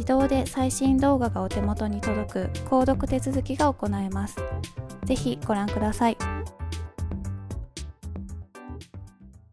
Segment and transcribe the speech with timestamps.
[0.00, 4.36] 自動で最新動画がお手元に届く購読手続きが行えます。
[5.04, 6.16] ぜひご覧ください。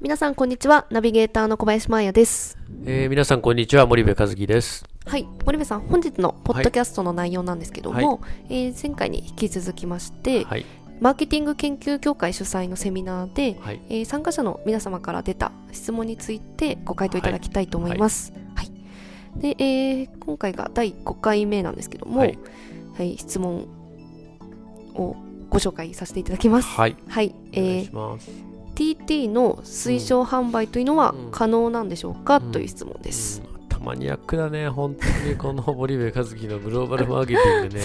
[0.00, 0.86] 皆さんこんにちは。
[0.90, 2.56] ナビゲーターの小林真也です。
[2.84, 3.86] えー、皆さんこんにちは。
[3.86, 4.84] 森部和樹です。
[5.06, 5.26] はい。
[5.44, 8.66] 森部さん本日のポッドキャストの内容なんですけども、はい。
[8.66, 10.64] えー前回に引き続きまして、はい。
[11.00, 13.80] マーケティング研究協会主催のセミナーで、はい。
[13.88, 18.30] えー参加者の皆様から出た質問についてご回答いただきたいと思います。
[18.30, 18.47] はい
[19.36, 22.26] で、えー今回が第5回目なんですけども、は
[22.96, 23.66] はいい質問
[24.94, 25.16] を
[25.48, 26.68] ご紹介させていただきます。
[26.68, 26.96] はい。
[27.08, 28.18] はい、えー
[28.74, 31.30] TT の推奨販売というのはうん。
[31.32, 32.52] 可能なんでしょうか、うん。
[32.52, 33.42] という質問です。
[33.44, 33.68] うん。
[33.68, 34.68] たマニアックだね。
[34.68, 35.34] 本当に。
[35.36, 37.82] この森部和樹のグローバルマーケティングね。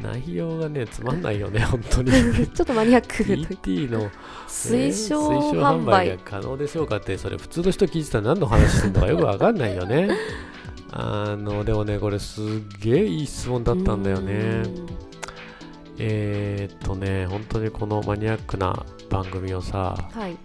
[0.02, 2.10] 内容がねつまんないよね本当に。
[2.48, 3.22] ちょっとマニアック。
[3.54, 4.10] TT の
[4.48, 10.08] 推奨えー推販売が可能でしょうかってそれ普通の人聞いてたら何の話してんのかよくわかんないよね
[10.96, 12.44] あのでもねこれすっ
[12.80, 14.62] げえいい質問だったんだよね。
[15.98, 20.36] えー、っとね本当にこのマニアックな番組をさはい。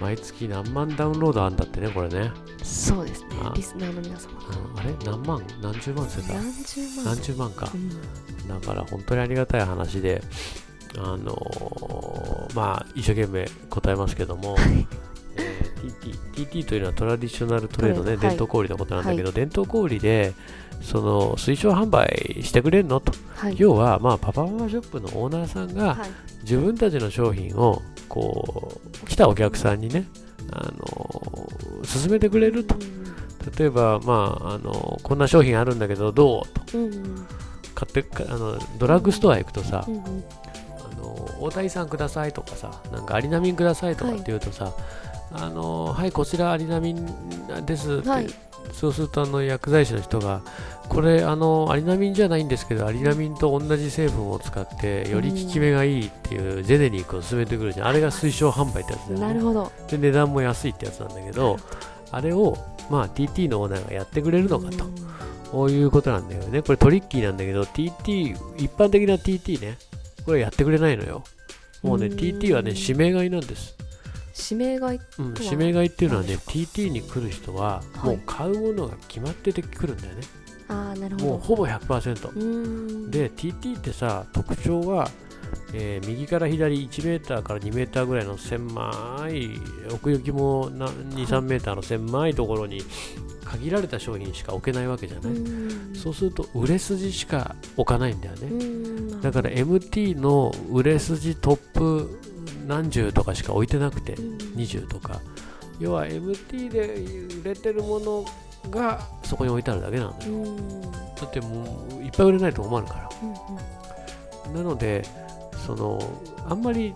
[0.00, 2.32] 毎月何万ダウンロードあんだってねこれね、
[2.62, 3.28] そうですね。
[3.44, 3.52] あ。
[3.54, 4.32] リスナーの皆様。
[4.72, 4.80] うん。
[4.80, 4.92] あれ？
[5.04, 5.42] 何万？
[5.62, 7.04] 何十万って言って何十万。
[7.04, 7.70] た何十万か。
[7.72, 8.60] うん。
[8.60, 10.22] だから本当にありがたい話で
[10.98, 14.86] あのーまあ一生懸命答えますけども、え ー
[15.80, 18.18] TT, TT というのはトラディショナルトレードね、はい。
[18.18, 20.34] 伝統小売のことなんだけど、伝統小売で
[20.82, 23.12] その推奨販売してくれるのと。
[23.34, 23.54] はい。
[23.58, 26.10] 要はまあパパママショップのオーナーさんがはい。
[26.42, 30.06] 自分たちの商品をこう来たお客さんにね
[30.52, 31.48] あの
[31.84, 32.74] 勧めてくれると。
[33.58, 36.78] 例えば、まあ、あのこんな商品あるんだけどどうと。
[36.78, 37.26] うんうん。
[37.74, 40.22] 買ってかあのドラッグストア行くとさ、うんうんあの
[41.40, 44.72] 大谷さんくださいとかさなんかアリナミンくださいとかはいって言うとさ、
[45.32, 47.06] あのはいこちらアリナミン
[47.66, 48.28] ですって、はい。
[48.72, 50.42] そうするとあの薬剤師の人が
[50.88, 57.86] これあのアリナミンじゃないんですけどアリナミンと同じ成分を使ってより効き目がいいっていうジェネリックを勧めてくるじゃん。
[57.88, 59.20] あれが推奨販売ってやつだよね。
[59.20, 59.72] なるほど。
[59.88, 61.56] で値段も安いってやつなんだけど
[62.10, 62.56] あれを
[62.90, 64.84] まあ TT のオーナーがやってくれるのかと。
[64.84, 64.94] うん。
[65.50, 66.62] こういうことなんだよね。
[66.62, 69.78] これトリッキーなんだけど TT 一般的な TT ね
[70.24, 71.24] これやってくれないのよ。
[71.82, 72.18] もうねうん。
[72.18, 73.74] TT はね指名買いなんです、
[74.52, 78.06] 指名買いうん、指名買いっていうのはね TT に来る人ははい。
[78.06, 80.22] もう買うものが決まってて来るんだよね、
[80.68, 81.26] ああなるほど。
[81.30, 83.10] もうほぼ100%うーん。
[83.10, 85.08] で TT ってさ特徴は、
[85.72, 89.50] えー右から左1メーターから2メーターぐらいの狭い
[89.92, 92.82] 奥行きも23メーターの狭いところに
[93.50, 95.96] 限られた商品しか置けないわけじゃうない、ーん。
[95.96, 102.18] そうすると売れ筋しか置かないんだよね、うーんだから MT の売れ筋トップ
[102.66, 104.36] 何十とかしか置いてなくてうん。
[104.56, 105.20] 20とか。
[105.78, 106.94] 要は MT で
[107.40, 108.24] 売れてるもの
[108.70, 110.32] がそこに置いてあるだけなんだよ。
[110.32, 110.46] うん。
[110.46, 113.10] うんだってもういっぱい売れないと思わるから。
[113.22, 115.04] うんなので
[115.66, 116.00] その
[116.48, 116.92] あんまり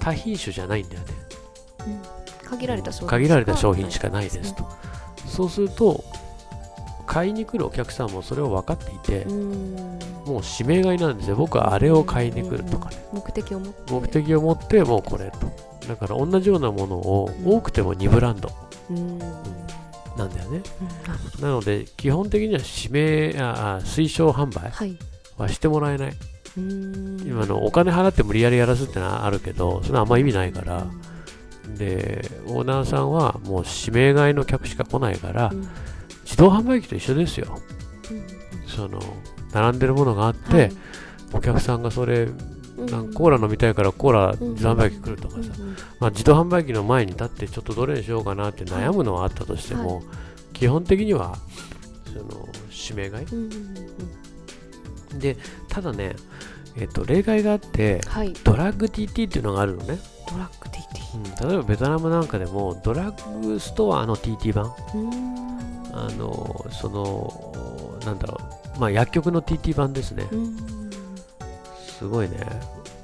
[0.00, 1.06] 多品種じゃないんだよね。
[2.44, 4.68] 限られた商品限られた商品しかないですと、
[5.30, 6.04] そうすると
[7.06, 9.98] 買いに来るお客さんもそれを分かっていて、うん。
[10.26, 11.34] もう指名買いなんですよ。
[11.34, 13.92] 僕はあれを買いに来るとかね、目的を持って。
[13.92, 15.38] 目的を持ってもうこれと。
[15.88, 18.52] だから同じようなものを多くても2ブランド。
[18.90, 19.18] うん。
[20.16, 20.62] なんだよね。
[21.40, 24.72] なので基本的には指名ああ推奨販売
[25.36, 26.12] はしてもらえない。
[26.58, 27.20] うん。
[27.26, 30.86] 今のお金払って無理やりやらすってのはあるけどそれはあんま意味ないから
[31.76, 35.68] でオーナーさんはもう指名買いの客しか来ないからうん。
[36.24, 37.58] 自動販売機と一緒ですよ。
[38.66, 39.00] その
[39.52, 40.72] 並んでるものがあって、はい。
[41.32, 42.28] お客さんがそれ
[42.78, 42.86] うん。
[42.86, 44.50] なんかコーラ飲みたいからコーラうん。
[44.50, 50.02] 自動販売機来るとかさ、うんまあ、自動販売機の前に立ってちょっとどれにしようかなって悩むのはあったとしても、は
[50.52, 51.36] 基本的には
[52.06, 53.26] その指名買い。
[53.26, 54.10] うんうんうん
[55.18, 55.36] で
[55.68, 56.14] ただね、
[56.76, 58.32] えっと例外があってはい。
[58.44, 59.98] ドラッグ TT っていうのがあるのね、
[60.30, 60.59] ドラッ
[61.14, 65.40] うん、例えばベトナムなんかでもドラッグストアの TT 版うん
[65.92, 68.38] あのそのなんだろ
[68.76, 68.80] う。
[68.80, 70.26] まあ薬局の TT 版ですね。
[70.30, 70.56] うん。
[71.78, 72.36] すごいね。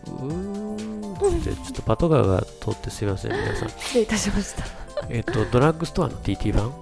[0.07, 0.77] うーん。
[1.15, 3.69] ってちょっとパトカーが通ってすいません皆さん。
[3.79, 4.65] 失礼いたしました。
[5.09, 6.73] えっと、ドラッグストアの TT 版、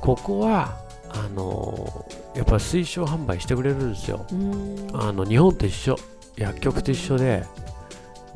[0.00, 0.76] ここは、
[1.10, 4.24] あのやっぱ推奨販売してくれるんですよ。
[4.30, 4.88] うん。
[4.94, 5.96] あの日本と一緒、
[6.36, 7.44] 薬局と一緒で、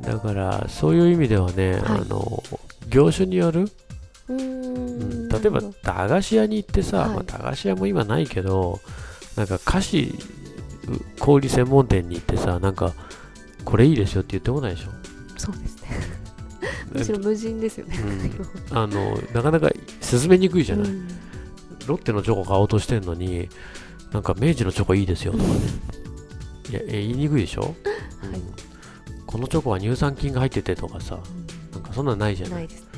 [0.02, 1.82] だからそういう意味ではね、はい。
[2.00, 2.42] あの
[2.88, 3.70] 業種による、
[4.28, 5.26] ううん。
[5.26, 5.72] ん例えば駄
[6.08, 7.10] 菓子屋に行ってさ、はい。
[7.10, 8.80] まあ、駄菓子屋も今ないけど、
[9.36, 10.00] なんか菓子
[10.88, 12.92] う小売専門店に行ってさ、なんか
[13.64, 14.90] これいいですよって言ってこないでしょ？
[15.38, 15.88] そうですね。
[16.92, 17.96] むしろ無人ですよね。
[18.70, 18.76] うん。
[18.76, 19.70] あのなかなか
[20.00, 20.86] 進めにくいじゃない？
[20.88, 21.08] うん。
[21.86, 23.48] ロッテのチョコ買おうとしてんのに、
[24.12, 25.50] なんか明治のチョコいいですよとかね。
[26.70, 27.74] いや、え言いにくいでしょ、
[28.24, 28.30] うん。
[28.32, 28.40] はい
[29.32, 31.18] このチョコは乳酸菌が入っててとかさ、
[31.72, 32.54] なんかそんなのないじゃない？
[32.58, 32.88] ないですね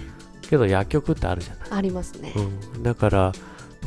[0.43, 1.69] けど薬局ってあるじゃない？
[1.71, 2.35] ありますね
[2.75, 3.33] うん、だから、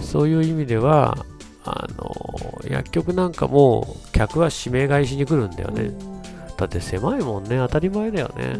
[0.01, 1.17] そういう意味では、
[1.65, 5.83] あの薬局なんかも客は指名買いしに来るんだよね。
[5.83, 6.17] うん
[6.57, 8.59] だって狭いもんね、当たり前だよね。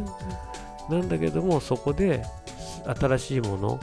[0.90, 2.24] うんなんだけども、そこで
[3.00, 3.80] 新しいもの、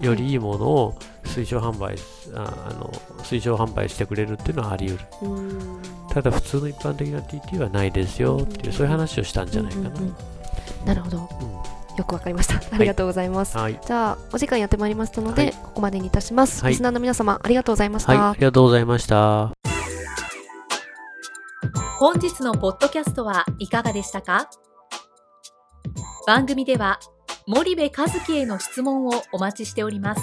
[0.00, 0.98] よりいいものを
[1.30, 1.96] 推奨販売
[2.34, 2.90] ああの
[3.22, 5.06] 推奨販売してくれるっていうのはあり得る。
[5.22, 5.82] うん。
[6.10, 9.88] ただ普通の一般的な TT はないですよっていう、そういう話をしたんじゃないかな。
[9.90, 10.14] うんうんうん。
[10.84, 11.16] なるほど。
[11.18, 11.50] うん。
[11.96, 12.54] よくわかりました。
[12.74, 13.78] ありがとうございます、はい。
[13.84, 15.52] じゃあお時間やってまいりましたので、はい。
[15.52, 16.72] ここまでにいたします、はい。
[16.72, 19.52] リスナーの皆様ありがとうございました、はい、ありがとうございました。
[21.98, 24.48] 本日のポッドキャストはいかがでしたか？
[26.26, 26.98] 番組では
[27.46, 30.22] 森部和樹への質問をお待ちしております